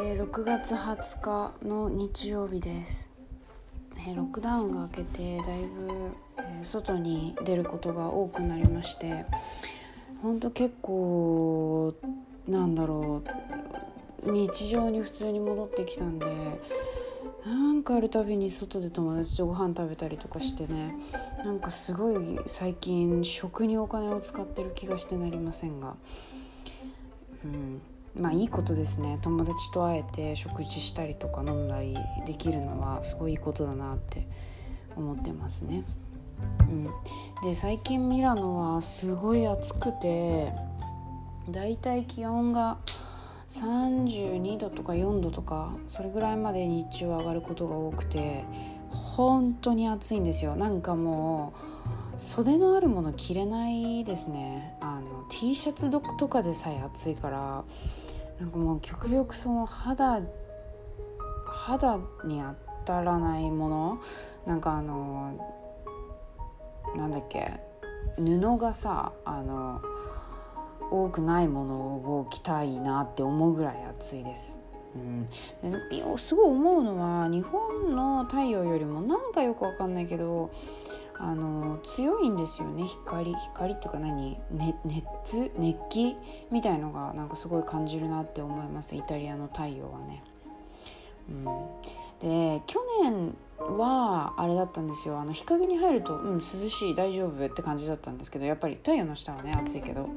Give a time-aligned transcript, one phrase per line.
[0.00, 3.10] えー、6月20日の日曜日です、
[3.96, 9.24] えー、ロックダウンが明けてだいぶ、えー、外に出ることが多くなりまして
[10.22, 11.94] ほんと結構
[12.46, 13.24] なんだろ
[14.24, 16.26] う日常に普通に戻ってきたんで
[17.44, 20.94] なんかあるたびに外で友達とご飯食べたりとかしてね
[21.44, 25.96] なんかすごい最近食にお金を使ってる気がしてなりませんが。
[27.44, 27.80] うん。
[28.14, 29.18] まあいいことですね。
[29.22, 34.26] 友達と会えて食事したりとか飲んだりできるのはすごいいいことだなって
[34.96, 35.84] 思ってますね。
[36.60, 36.84] うん、
[37.42, 40.52] で最近ミラノはすごい暑くて
[41.50, 42.78] だいたい気温が
[43.48, 48.44] 32度とか4度とかそれぐらいまで日中は上がることが多くて
[48.90, 50.56] 本当に暑いんですよ。
[50.56, 51.54] なんかも
[52.16, 54.76] う袖のあるもの着れないですね。
[54.80, 57.64] あの T シャツとかでさえ暑いから
[58.40, 60.20] なんかもう極力その肌
[61.46, 62.42] 肌に
[62.84, 63.98] 当たらないもの
[64.46, 65.36] なんかあの
[66.96, 67.52] なんだっけ
[68.16, 69.82] 布がさあの
[70.90, 74.56] 多くないものを着たいなって思うぐらい暑いです。
[74.94, 80.50] うん、ですごい思うのは日本の太陽よりもなんかよくわかんないけど
[81.20, 82.84] あの強いんですよね。
[82.86, 85.50] 光光っていうか何、ね、熱？
[85.58, 86.16] 熱気？
[86.50, 88.94] みたいのがなんかすごい感じるなって思います。
[88.94, 90.22] イタリアの太陽はね。
[91.28, 91.44] うん、
[92.20, 95.18] で去年はあれだったんですよ。
[95.18, 100.08] あの日陰に入ると、うん、涼しい大丈夫って感じだったんですけどやっぱり太陽の下はね暑いけど。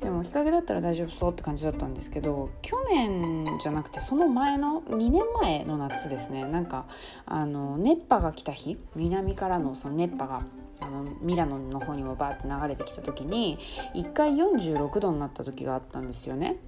[0.00, 6.44] でも日陰だったら大丈夫そうって感じだったんですけど去年じゃなくてその前の2年前の夏ですね。
[6.44, 6.86] なんか
[7.26, 10.42] あの熱波が来た日南からのその熱波が
[10.80, 13.58] あのミラノの方にもバーって流れてきた時に
[13.94, 16.58] 1回46度になった時があったんですよね。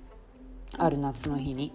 [0.77, 1.73] ある夏の日に。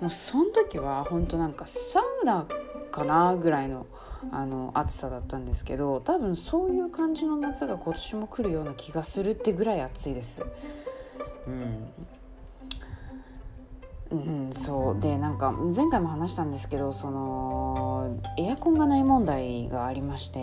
[0.00, 2.46] もうその時は本当なんかサウナ
[2.94, 3.86] かなぐらいの
[4.30, 10.40] あの暑さだったんですけど多分そういう感じの夏が今年も来るような気がするってぐらい暑いです。
[11.46, 11.92] うん。
[14.10, 14.16] う
[14.48, 15.00] ん、そう。
[15.00, 20.38] でなんか前回も話したんですけどそのエアコンがない問題がありまして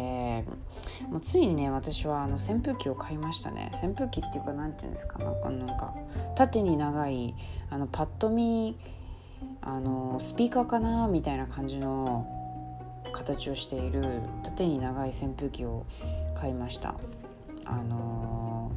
[1.09, 3.71] もうついにね私はあの扇風機を買いましたね。
[3.81, 5.95] 扇風機っていうか何て言うんですかなんかなんか
[6.35, 7.33] 縦に長い
[7.69, 8.77] あのパッと見
[9.61, 12.40] あのスピーカーかなみたいな感じの
[13.11, 14.03] 形をしている
[14.43, 15.85] 縦に長い扇風機を
[16.35, 16.95] 買いました。
[17.65, 18.71] あの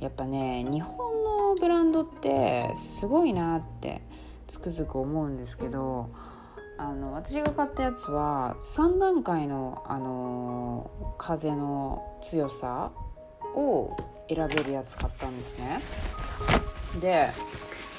[0.00, 4.02] ー、やっぱね日本のブランドってすごいなって
[4.46, 6.10] つくづく思うんですけど
[6.78, 12.90] あの私が買ったやつは3段階の、あのー、風の強さ
[13.54, 13.94] を
[14.28, 15.80] 選べるやつ買ったんですね。
[17.00, 17.30] で、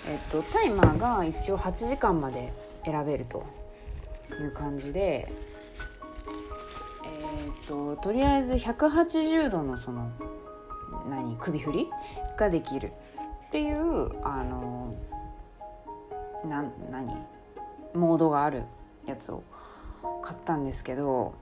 [0.07, 2.51] えっと、タイマーが一応8時間まで
[2.83, 3.45] 選べると
[4.41, 5.31] いう感じで
[7.68, 10.09] ととりあえず180度のその
[11.09, 11.90] 何首振り？
[12.38, 12.91] ができる。
[13.47, 14.96] っていうあの
[16.46, 17.16] な何？
[17.94, 18.63] モードがある
[19.06, 19.44] やつを
[20.24, 21.35] 買ったんですけど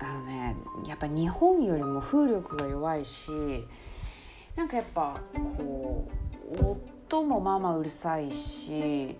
[0.00, 0.56] あのね
[0.86, 3.30] やっぱ日本よりも風力が弱いし
[4.56, 5.20] なんかやっぱ
[5.56, 6.08] こ
[6.58, 6.66] う
[7.10, 9.16] 音もまあまあうるさいし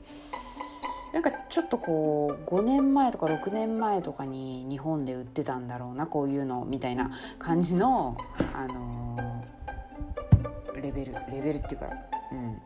[1.12, 8.16] なんかちょっとこう5年前とか6年前とかに日本で売ってたんだろうなこういうのみたいな感じの、
[8.54, 11.90] あのー、レベルレベルっていうか、
[12.32, 12.60] うん、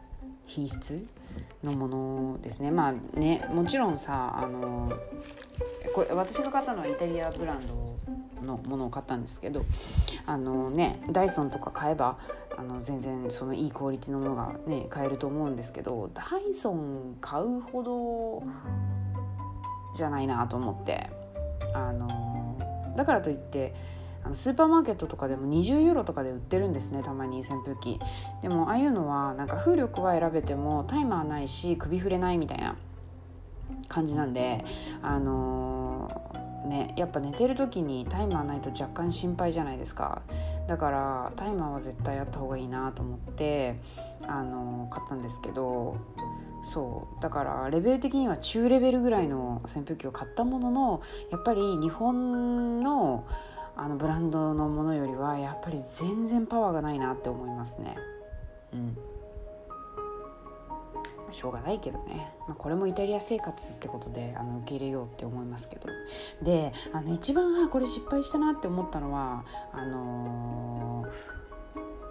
[0.47, 1.05] 品質
[1.65, 2.71] のものですね。
[2.71, 7.97] まあねもちろんさ、あのー、これ私が買ったのはイタリアブランド
[8.45, 9.63] のものを買ったんですけど
[10.25, 12.19] あのねダイソンとか買えば
[12.56, 18.43] あの全然そのいいクオリティのものがね買えると思うんですけどダイソン買うほど
[19.97, 21.11] じゃないなと思って
[21.75, 22.59] あの
[22.97, 23.75] だからといって
[24.25, 28.01] あのスーパーマーケットとかでも20ユーロとかで売ってるんですねたまに扇風機。
[28.42, 32.77] でもああいうのはなんか風力は選べてもタイマーないし首振れないみたいな
[33.89, 34.65] 感じなんで
[35.03, 40.22] あのー、ねやっぱ寝てる時にタイマーないと若干心配じゃないですか
[40.68, 43.80] だからタイマーは絶対やった方がいいなと思って
[44.27, 45.97] あの買ったんですけど
[46.72, 53.27] そうだからレベル的には中レベルぐらいの扇風機を買ったもののやっぱり日本の
[53.78, 57.95] あのブランドのものよりはやっぱり全然パワーがないなって思いますね。
[61.36, 65.88] しょうがないけどね、まあ、これもイタリア生活ってことであの受け入れようって思いますけど。
[66.42, 71.04] であの一番これ失敗したなって思ったのはあの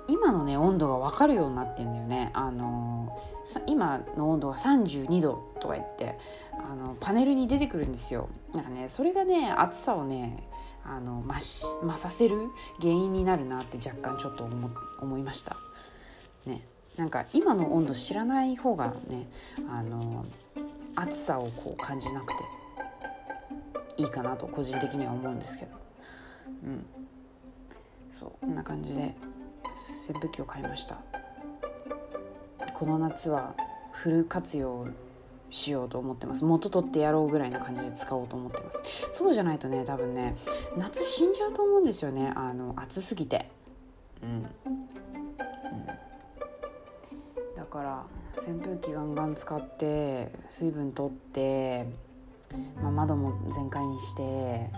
[0.08, 2.32] ー、今のね温度が分かるようになってんだよね。
[2.34, 3.20] あの
[3.68, 6.18] 今の温度が32度とか言って
[6.54, 8.30] あのパネルに出てくるんですよ。
[8.54, 10.48] なんかねそれがね暑さをね
[10.84, 12.50] あの増し増させる
[12.80, 14.70] 原因になるなって若干ちょっと思
[15.02, 15.58] 思いました。
[16.46, 16.68] ね。
[16.98, 19.28] なんか今の温度知らない方がね
[19.70, 20.26] あの
[20.96, 22.34] 暑さをこう感じなくて
[23.98, 25.72] いいかなと個人的には思うんですけど。
[26.66, 26.86] うん。
[28.20, 29.14] そうこんな感じで
[30.10, 30.98] 扇風機を買いました。
[32.74, 33.54] この夏は
[33.92, 34.88] フル活用
[35.50, 36.44] しようと思ってます。
[36.44, 38.82] 元取ってやろうぐらいな感じで使おうと思ってます。
[39.12, 40.36] そうじゃないとね多分ね
[40.78, 42.32] 夏死んじゃうと思うんですよね。
[42.36, 43.52] あの暑すぎて。
[47.76, 48.06] から
[48.38, 51.86] 扇風機ガンガン使って水分取って、
[52.82, 54.72] まあ、窓も全開にしてね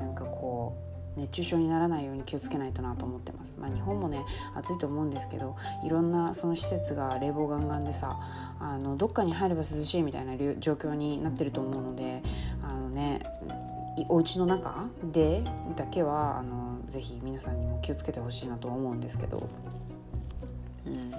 [0.00, 0.76] なんかこ
[1.16, 8.16] う熱中症にならないように気をつけないとなと思ってます、まあ、日本もね暑いと思うんですけどいろんなその施設が冷房ガンガンでさ
[8.60, 12.22] あのどっかに入れば涼しいみたいな状況になってると思うので
[12.62, 13.22] あのね
[14.08, 15.42] お家の中で
[15.74, 19.48] だけはあのぜひ皆さんにも気をつけてほしいなと思うんですけど。
[20.88, 21.10] うん。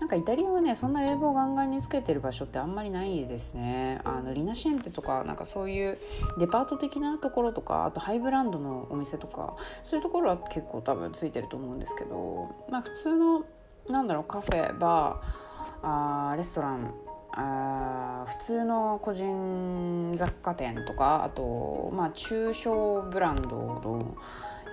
[0.00, 4.00] なんかイタリアはねそんな冷房ガンガンにつけてる場所ってあんまりないですね。
[4.02, 5.98] あのリナシエンテとかなんかそういう
[6.38, 9.54] デパート的なところとかあとハイブランドのお店とか
[9.84, 13.44] そういうところは結構多分ついてると思うんですけどまあ普通の
[13.88, 16.92] なんだろうカフェバーあーレストラン
[17.34, 24.16] あ普通の個人雑貨店とかあと、まあ、中小ブランドの、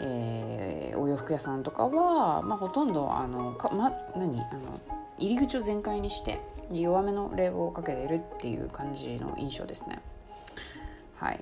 [0.02, 4.80] えー、お洋服屋さんとかは、まあ、ほとんどあのか、ま、何あの
[5.18, 6.40] 入り口を全開にして
[6.72, 10.02] 弱めの冷房をかけてるっていう感じの印象ですね。
[11.16, 11.40] はい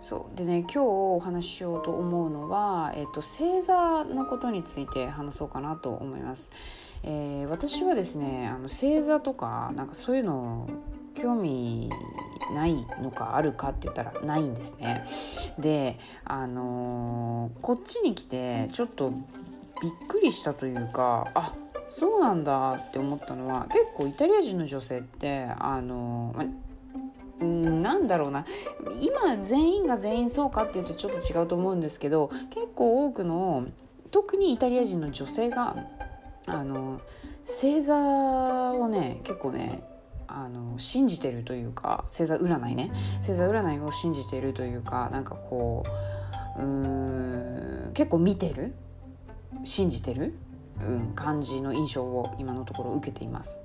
[0.00, 6.50] そうでね今日お話ししようと思うのは、えーと、星座のことについて話そうかなと思います。
[7.02, 10.68] えー、私はですねあの星座とかなんかそういうの
[11.14, 11.90] 興味
[12.54, 15.04] ないのかあるかって言ったらないんですね。
[15.58, 19.12] であのー、こっちに来てちょっと
[19.82, 21.52] びっくりしたというかあ
[21.90, 26.34] そうなんだって思ったのは結構イタリア人の女性ってあの
[27.42, 28.46] んなんだろうな
[29.00, 33.66] 今全員が全員そうかっていうとちょっと違うと思うんですけど結構多くの
[34.10, 35.76] 特にイタリア人の女性が
[36.46, 37.00] あの
[37.44, 39.82] 星座をね結構ね
[40.36, 42.90] あの信じてるというか星座占いね。
[43.20, 45.84] 星座占いを信じてるというかなんかこ
[46.58, 48.74] ううん結構見てる？
[49.64, 50.34] 信じてる？
[50.80, 53.60] うん、感じの印象を今のところ受けています。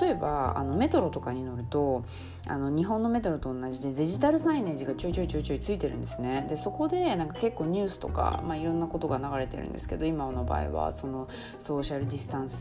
[0.00, 2.04] 例えばあのメトロとかに乗ると
[2.46, 6.46] あの日本のメトロと同じでデジタルサイネージがちょいちょいちょいちょいついてるんですね。
[6.48, 12.56] でそこでなんか結構ニュースとか、まあ、いろんなことが流れてるんですけど今の場合はそのソーシャルディスタンス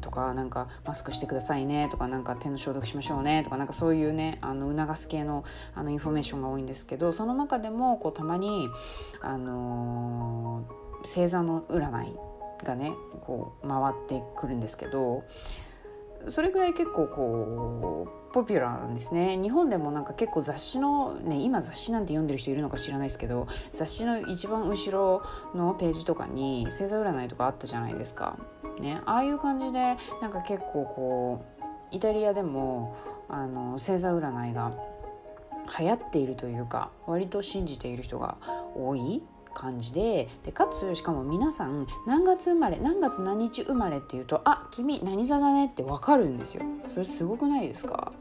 [0.00, 5.44] とかなんかマスクしてくださいねとかなんか手の消毒しましょうねとかなんかそういうねあの促す系の
[5.74, 8.68] あのインフォメーションが多いんですけどその中でもこうたまに
[9.20, 12.14] あのー、星座の占い
[12.64, 12.92] がね
[13.26, 15.24] こう回ってくるんですけど
[16.30, 25.22] それぐらい結構こうポピュラーなんですね日本でもなんか結構雑誌のね今雑誌なんて読んでる人いるのか知らないですけど雑誌の一番後ろ
[25.54, 28.38] のページとかに星座占いとかあったじゃないですか。
[28.80, 32.96] ね、ああいう感じでなんか結構こうイタリアでも
[33.28, 34.72] あの星座占いが
[35.78, 38.36] 流行っているというか割と信じている人が
[38.76, 39.22] 多い
[39.58, 46.62] 感じででかつしかも皆さん何月生まれ何月何日生まれっていうとあ君何座だねって分かるんですよ。
[46.94, 48.12] それすごくないですか？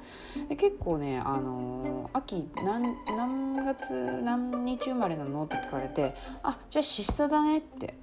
[0.49, 7.93] で結構ねあのー、秋何何月何日生まれなのって聞かれてあじゃあ獅子座だねって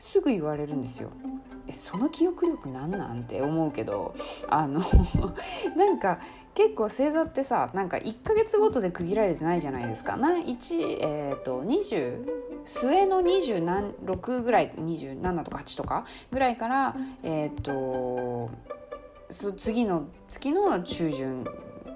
[0.00, 1.10] すぐ言われるんですよ。
[1.66, 4.14] えその記憶力なんなんて思うけど
[4.48, 4.80] あの
[5.76, 6.18] なんか
[6.54, 10.16] 結構星座ってさなんか1ヶ月ごとで区切られてないじゃないですか。
[10.16, 18.50] な1えっ、ー、と20末の26ぐらい27とか8とかぐらいからえっ、ー、と
[19.56, 21.46] 次の月の中旬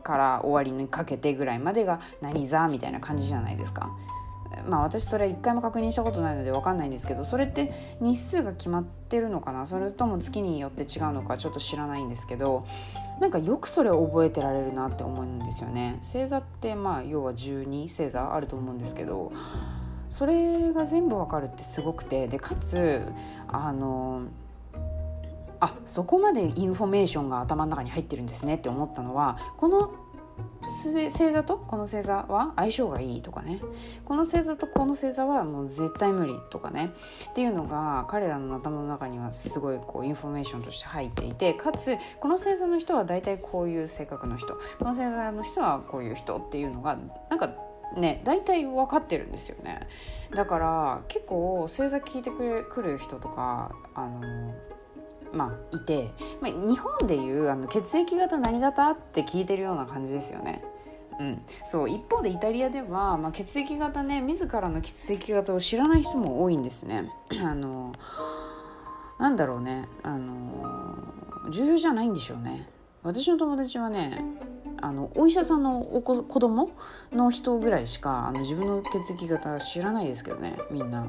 [0.02, 3.90] から終わりにかけてぐらいまでが何座みたいな感じじゃないですか。
[4.66, 9.66] まあ私それ一回も確認したことないので分かんないんですけどそれって日数が決まってるのかな？
[9.66, 12.66] それとも月によって違うのかちょっと知らないんですけど
[13.18, 15.98] なんかよくそれを覚えてられるなって思うんですよね。
[16.02, 19.32] 星座ってまあ要は12星座あると思うんですけど
[20.12, 23.02] それが全部わかるってすごくてでかつ
[23.49, 24.26] あの
[25.59, 29.95] あそこまでインフォメーションが頭の中に入ってるんですねって思ったのはこの
[30.61, 33.61] 星座とこの星座は相性がいいとかね。
[34.04, 36.92] この星座とこの星座はもう絶対無理とかね。
[37.31, 44.54] っていうのが彼らの頭の中にはすごいこうインフォメーションとして入っていてかつこの星座の人は大体こういう性格の人。
[44.78, 46.97] この星座の人はこういう人っていうのが
[47.28, 47.50] なんか
[47.96, 49.88] ね大体分かってるんですよね
[50.34, 54.54] だから結構星座聞いてくれくる人とかあの
[55.32, 56.11] まあ、いて、
[56.42, 60.62] まあ、日本でいうあの血液型何型って聞いてるような感じですよね。
[61.18, 67.11] うん、そう一方でイタリアでは、まあ、血液型ね自らの血液型を知らない人も多いんですね。
[67.42, 67.92] あの
[69.18, 72.68] なんだろうねあの重要じゃないんでしょうね。
[73.02, 74.22] 私の友達はね
[74.82, 76.72] あのお医者さんのお子子供
[77.12, 81.06] の人ぐらいしかあの自分の血液型知らないですけどねみんな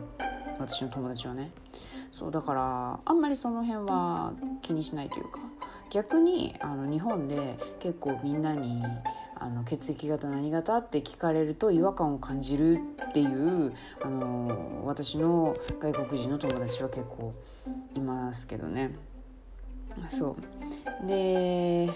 [0.59, 1.51] 私の友達はね。
[2.11, 5.39] そうだからあんまりその辺は気にしないというか
[5.89, 8.83] 逆にあの日本で結構みんなに
[9.35, 17.33] あの血液型何型って聞かれると違和感を感じるっていうあの私の外国人の友達は結構
[17.95, 18.95] いますけどね。
[20.07, 20.35] そ
[21.03, 21.89] うで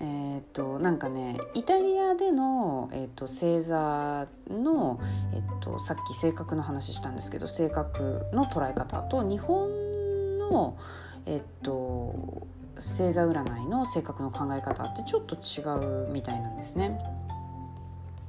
[0.00, 5.00] えー、となんかねイタリアでの、えー、っと星座の、
[5.32, 10.78] えー、っとさっき性格の話したんですけど性格の捉え方と日本の、
[11.26, 17.00] えっと星座占いの性格の考え方ってちょっと違うみたいなんですね。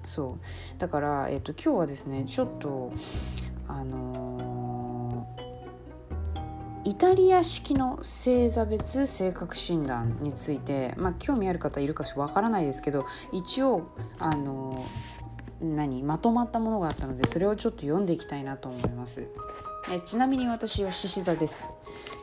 [0.06, 2.92] そうだから、えっと今日はですねちょっと
[3.68, 4.19] あのー
[6.90, 14.88] イタリア式の星座別性格診断について、まあ、興味ある方いるかしらわからないですけど一応あの
[15.62, 19.28] 何まとまったものがあったのでそれをちょっと読んでいきたいなと思います。
[19.92, 21.64] えちなみに私は獅子座です。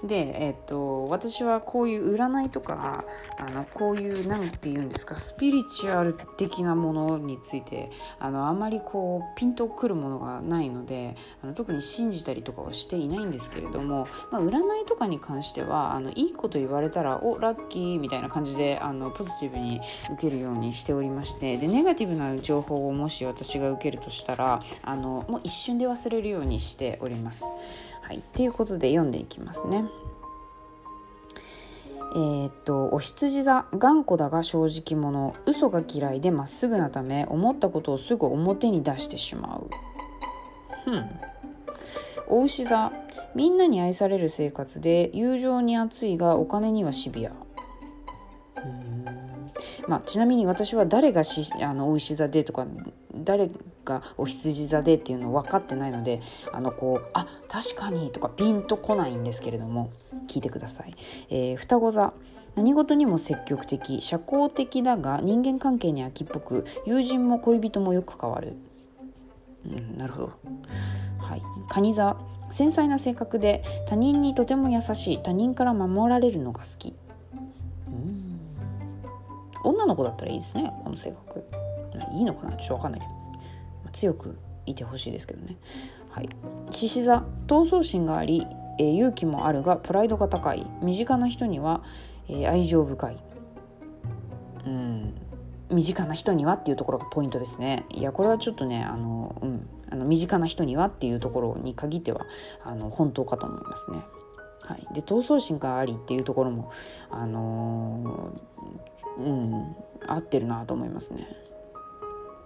[0.04, 3.04] で、えっと、私はこういう占いとか
[3.38, 19.80] あのこういう何て言うんですかスピリチュアル的なものについてあのあまりこうピンとくるものがないのであの特に信じたりとかはしていないんですけれども、まあ、占いとかに関してはあのいいこと言われたらおラッキーみたいな感じであのポジティブに
[20.12, 27.44] 受けるようにしておりましてでネガティブな情報をもし私が受けるとしたらあのもう一瞬で忘れるようにしております。
[28.02, 29.84] はい、っていうことで読んでいきますね。
[32.14, 40.90] えー、っとお羊座頑固だが正直者嘘が嫌いでまっすぐなため思ったことをすぐ表に出してしまう。
[40.90, 41.10] うん
[42.28, 42.92] お牛座
[43.34, 47.45] みんなに愛される生活で友情に熱いがお金にはシビア。
[49.88, 52.66] まあ、ちなみに私は誰がしあのお牛座でとか
[53.14, 53.50] 誰
[53.84, 56.20] がお羊座でっていうの分かってないので
[56.52, 59.92] あのこうあ確かにとかピンとこないんですけれども
[60.28, 60.94] 聞いてください。
[61.30, 62.12] えー、双子座
[62.56, 68.54] 何事にも積極的社交的だが人間関係に飽きっぽく友人も恋人もよく変わる。
[69.66, 70.32] うん、なるほど。
[71.18, 72.16] はい、蟹座
[72.50, 76.94] 繊細な性格で他人にとても優しい他人から守られるのが好き。
[79.66, 80.72] 女の子だったらいいですね。
[80.84, 81.44] この性格。
[82.12, 82.56] いいのかな？
[82.56, 83.20] ちょっと分かんないけど、ま
[83.88, 85.56] あ、強くいてほしいですけどね。
[86.10, 86.28] はい。
[86.70, 87.24] 獅子座。
[87.46, 88.46] 闘争心があり、
[88.78, 90.66] えー、勇気もあるがプライドが高い。
[90.82, 91.82] 身近な人には、
[92.28, 93.18] えー、愛情深い。
[94.66, 95.14] うん。
[95.68, 97.86] 身近な人にはっていうところがポイントですね。
[97.90, 102.24] いやこれはちょっとねあの、うん、あの身近な人にはっていうところに限っては
[102.64, 103.98] あの本当かと思いますね。
[104.60, 106.70] はい、で闘争心がありっていうところも
[107.10, 111.26] あのー、うん合ってるなと思いますね。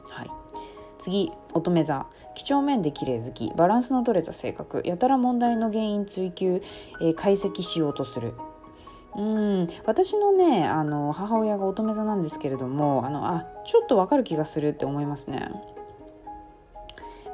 [0.08, 0.30] はい。
[0.98, 2.06] 次乙女座。
[2.34, 3.52] 几帳面で綺麗好き。
[3.56, 4.82] バランスの取れた性格。
[4.84, 6.62] やたら問題の原因追求、
[7.00, 8.34] えー、解析しようとする。
[9.16, 9.68] うん。
[9.84, 15.50] 私のねあの母親が乙女座なんですけれどもあのあちょっとわかる気がするって思いますね。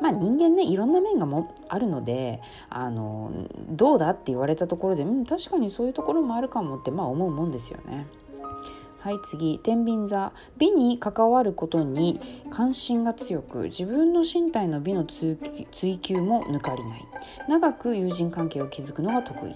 [0.00, 3.30] まあ人間ねいろんな面がもあるのであの
[3.68, 8.06] どうだって言われたところで、うん、確かにそういうところもあるかもってまあ思うもんですよね。
[9.06, 10.32] はい次天秤座。
[10.58, 12.20] 美に関わることに
[12.50, 15.36] 関心が強く自分の身体の美の追
[16.00, 17.06] 求も抜かりない。
[17.48, 19.54] 長く友人関係を築くのが得意。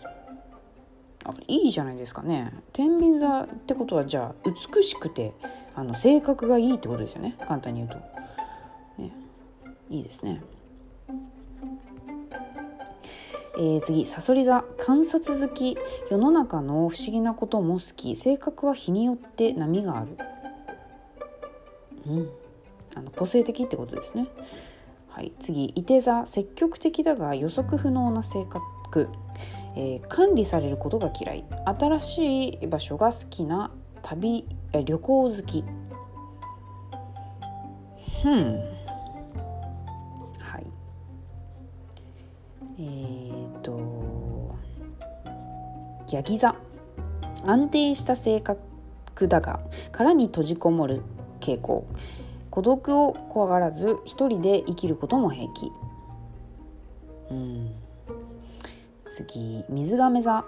[1.25, 2.53] あいいじゃないですかね。
[2.73, 5.33] 天秤座ってことはじゃあ美しくて
[5.75, 7.37] あの性格がいいってことですよね。
[7.41, 7.97] 簡単に言うと。
[9.03, 9.13] ね。
[9.91, 10.45] いいですね。
[13.61, 15.77] えー、次さそり座観察好き
[16.11, 20.17] 世の中の不思議なことも好き性格は日によって波がある。
[22.07, 22.31] うん。
[22.95, 24.29] あの個性的ってことですね。
[25.09, 25.35] はい。
[25.41, 29.11] 次いて座積極的だが予測不能な性格、
[29.77, 31.45] えー、管理されることが嫌い。
[31.67, 35.61] 新しい場所が好きな旅旅行好き。
[38.27, 38.80] ん
[46.13, 46.55] ヤギ座。
[47.45, 49.61] 安定した性格だが
[49.93, 51.03] 殻に閉じこもる
[51.41, 51.87] 傾向。
[52.51, 55.73] 孤独を怖がらず一人で生きることも平気。
[57.31, 57.73] うん。
[59.05, 59.65] 次。
[59.69, 60.45] 水亀座。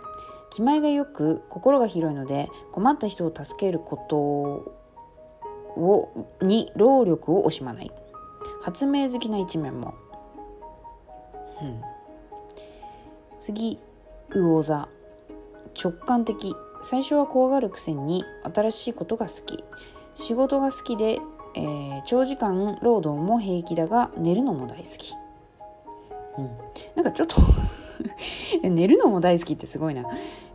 [0.50, 4.16] 気前がよく心が広いので困った人を助けること
[5.80, 7.90] をに労力を惜しまない。
[8.62, 9.94] 発明好きな一面も、
[11.60, 11.80] うん、
[13.40, 13.78] 次。
[14.30, 14.88] 魚座。
[15.80, 16.54] 直感的。
[16.84, 19.64] 最初は怖がるくせに新しいことが好き。
[20.14, 21.20] 仕事が好きで、
[21.54, 25.14] えー、長時間労働も平気だが寝るのも大好き、
[26.38, 26.50] うん、
[26.96, 27.36] なんかちょっと
[28.68, 30.04] 寝るのも大好きってすごいな、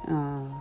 [0.07, 0.51] うん、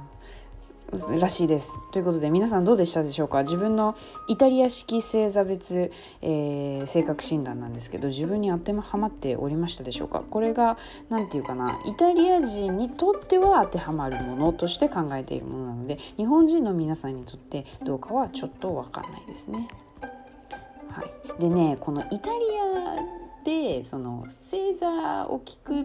[1.20, 1.68] らしいです。
[1.92, 3.42] ということで皆さんどうでしたでしょうか？
[3.42, 3.96] 自分の
[4.28, 5.90] イタリア式星座別、
[6.22, 10.22] えー、性格診断なんですけど自分に当てはまっておりましたでしょうか？
[10.30, 10.78] これが
[11.08, 11.80] 何て言うかな？
[11.84, 19.68] イタリア人にとっては当てはまるものとして考えているものなので日本人の皆さんにとってどうかはちょっと分かんないですね。
[20.90, 22.36] はい、でねこのイタリ
[23.42, 24.88] アでその星座
[25.28, 25.84] を聞くっ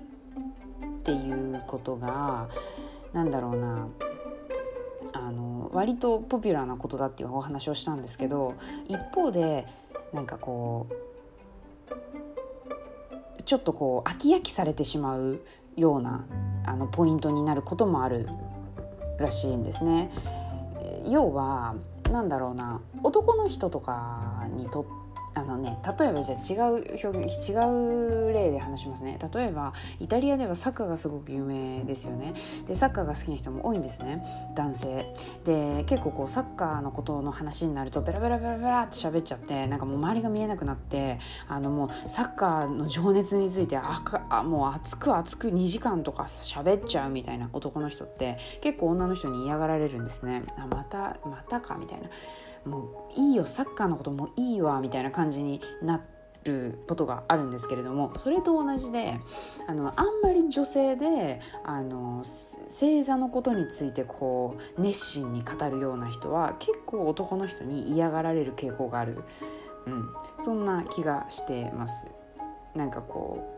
[1.03, 2.47] ていうことが
[3.13, 3.87] 何だろうな。
[5.71, 8.55] 割とポピュラーなことだっていうお話をしたんですけど
[8.87, 9.67] 一方で
[10.13, 10.93] なんかこう
[13.43, 15.41] ちょっとこう飽き飽きされてしまう
[15.75, 16.25] ような
[16.65, 18.27] あのポイントになることもある
[19.19, 20.11] らしいんですね。
[21.05, 21.75] 要は
[22.11, 25.00] なんだろうな男の人とかにとって
[25.33, 29.17] あのね例えばじゃあ違う表現違う例で話しますね。
[29.33, 32.33] 例えばイタリアではサッカーがすごく有名ですよね。
[32.67, 34.23] でサッカーが好きな人も多いんですね。
[34.55, 35.15] 男性。
[35.45, 50.43] で結構こうサッカーのことの話になるとベラベラベラベラって喋っちゃってなんかもう周りが見えなくなってあのもうサッカーの情熱についてあかあもう熱く熱く2時間とか喋っちゃうみたいな男の人って結構女の人に嫌がられるんですね。
[50.57, 52.09] あまたまたかみたいな。
[52.65, 56.01] もういいよサッカーのこともいいわみたいな感じにな
[56.43, 59.19] ることがあるんですけれどもそれと同じで
[59.67, 62.23] あのあんまり女性であの
[62.67, 69.23] 星座のことについてこう熱心に語るような人は結構男の人に嫌がられる傾向がある、
[69.85, 72.05] うん、そんな気がしてます。
[72.75, 73.57] なんかこ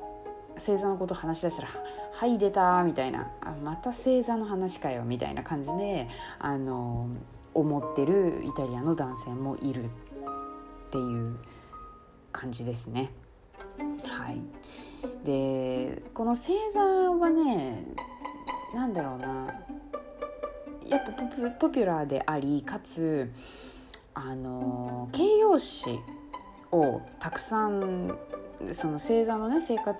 [0.55, 1.69] う星座のこと話し出したら
[2.13, 6.07] 「はい出た」みたいな「あまた星座の話かよ」みたいな感じで
[6.39, 7.07] あの
[7.53, 9.87] 思ってるイタリアの男性もいるっ
[10.91, 11.37] ていう
[12.31, 13.11] 感じですね。
[14.03, 14.41] はい、
[15.25, 17.85] でこの星座はね
[18.73, 19.53] 何だろうな
[20.85, 21.11] やっぱ
[21.59, 23.31] ポピュラーでありかつ
[24.13, 25.99] あの形容詞
[26.71, 28.17] をたくさん
[28.71, 29.97] その星座のね生活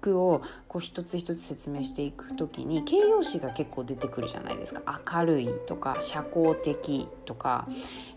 [0.00, 5.00] 句をこう一つ一つ説明していく時に形容詞が結構出てくるじゃないですか。
[5.14, 7.66] 明るいとか社交的とか、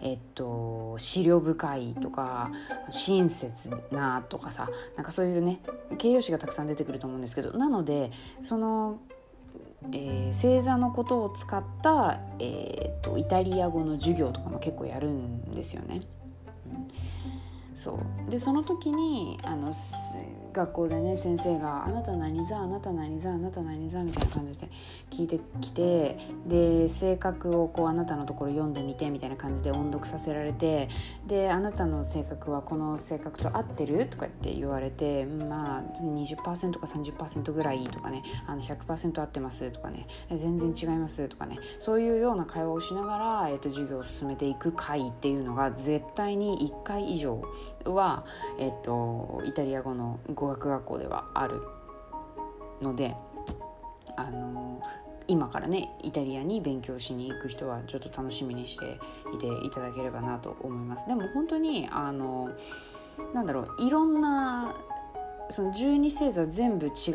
[0.02, 2.52] えっと、思慮深いとか
[2.90, 4.70] 親切なとかさ。
[4.96, 5.62] なんかそういうね
[5.98, 7.58] 形容詞がたくさん出てくると思うんですけど。
[7.58, 9.00] なのでその
[9.92, 16.02] えー、星座のことを使った、えーと、とイタリア語の授業とかも結構やるんですよね。
[16.66, 16.88] うん。
[17.76, 18.32] そう。
[18.32, 19.72] でその時にあの
[20.56, 24.70] 学校でね先生が「あなた何座あなた何座あなた何座」みたいな感じで
[25.12, 30.88] 聞いてきてで性格をこうあなたのところ読んでみてみたいな感じで音読させられて
[31.28, 36.52] であなたの性格はこの性格と合ってるとかって言われてまあ20%か
[36.86, 47.42] 30%ぐらいとかねあの100%合ってますとかね全然違いますとかねそういうような会話をしながら、えー、と授業を進めていく会っていうのが絶対に1回以上
[47.94, 48.26] は、
[48.60, 51.62] えっと、イタリア語の語学学校ではある
[52.82, 53.16] ので
[54.16, 54.82] あの
[55.28, 59.00] 今からねイタリアに勉強しに行く人はちょっと楽しみにして
[59.34, 61.08] いていただければなと思います。
[61.08, 62.50] でも本当にあの
[63.34, 64.76] なんだろういろんな
[65.50, 67.12] その十二星座全部違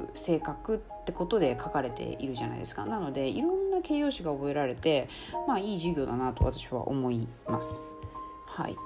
[0.00, 2.84] う性格ってことで書かれているじゃないですか。
[2.84, 5.08] なのでいろんな形容詞が覚えられて
[5.46, 7.80] まあいい授業だなと私は思います。
[8.46, 8.76] はい。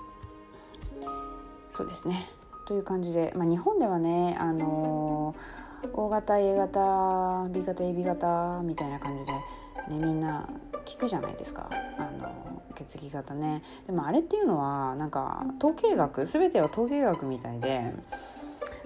[1.71, 2.29] そうですね。
[2.67, 9.43] という感じで、まあ、日本ではねあのー、O 型 A 型 B 型 AB 型みたいな感じで、ね、
[9.89, 10.49] みんな
[10.85, 11.69] 聞くじゃないですか。
[11.99, 13.63] あの血液型ね。
[13.87, 17.93] でもあれっていうのはなんか統計学全ては統計学みたいで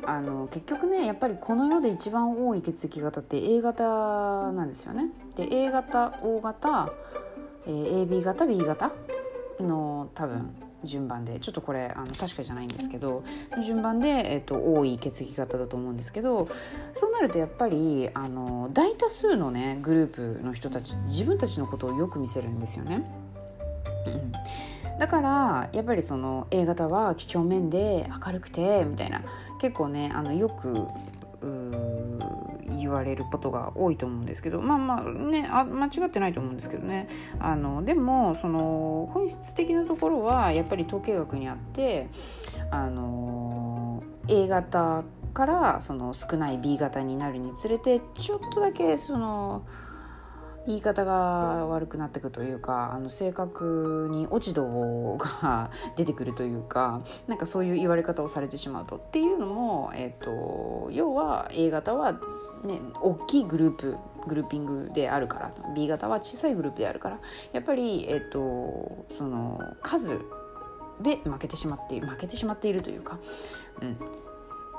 [0.07, 5.09] あの結局ねやっぱりこの世で一番多い血液型って A 型なんですよね。
[5.37, 6.92] で A 型 O 型、
[7.66, 8.92] えー、AB 型 B 型
[9.61, 13.25] の多分順番でちょっとこれあの確かじゃないんですけど
[13.64, 16.49] 順番で、えーと、多い血液型だと思うんですけど
[16.94, 23.03] そうなるとやっぱりあの大多数のねグループの人たち自分たちのことをよく見せるんですよね。
[24.07, 24.33] うん
[24.99, 29.23] だからやっぱりその A 型は几帳面で明るくてみたいな
[29.61, 30.87] 結構ねあのよく
[32.85, 37.09] 言われることが多いと思うんですけどまあまあねあ間違ってないと思うんですけどね。
[37.38, 42.09] あのでもその本質的なところはやっぱり統計学にあって
[42.70, 49.66] あの A 型からその少ない B 型になるにつれてちょっとだけその
[50.66, 62.18] 言い方が悪くなってくというかあの性格に落ち度 が出てくるというかなんかそういう言われ方をされてしまうとっていうのも、えーと、要は A 型は、ね、
[63.00, 63.96] 大きいグループ
[64.27, 67.18] グルーピングであるから B 型は小さいグループであるから
[67.53, 70.18] やっぱり、えーと、その数
[71.00, 73.18] で負けてしまっている負けてしまっているというか、
[73.83, 73.98] うん、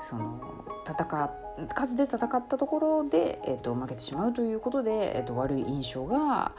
[0.00, 0.40] その
[0.86, 1.30] 戦
[1.74, 6.52] 数で戦ったところで、えーと、負けてしまうということで、えーと、悪い印象が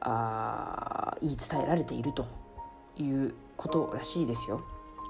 [0.00, 2.26] あ言い伝えられていると
[2.96, 4.62] いうことらしいですよ。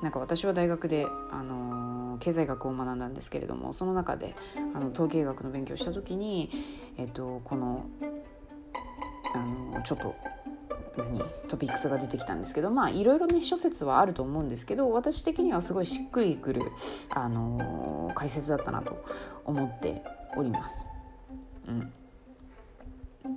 [0.02, 4.34] なんか私は大学で、あのー、経済学を学んだんですけれどもその中で
[4.74, 6.50] あの統計学の勉強をした時に、
[6.98, 7.86] えーとこの、
[9.34, 10.14] あのー、ちょっと
[11.02, 16.62] にトピックスが出てきたんですけどまあいろいろね諸説はあると思うんですけど私的にはすごいしっくりくる、
[17.10, 19.04] あのー、解説だったなと
[19.44, 20.02] 思って
[20.36, 20.86] おります。
[21.66, 21.92] うん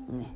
[0.10, 0.36] ね、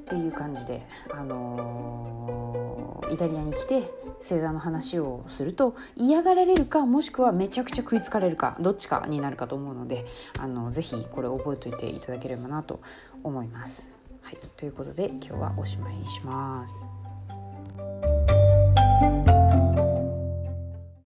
[0.00, 3.90] っていう感じで、あのー、イタリアに来て
[4.20, 10.04] 星座の話をすると嫌がられるかもしくはめちゃくちゃ食いつかれるかどっちかになるかと思うので
[10.38, 12.80] あのぜひこれ覚えておいていただければなと
[13.22, 13.93] 思います。
[14.24, 16.93] はい、ということで今日はおしまいにします。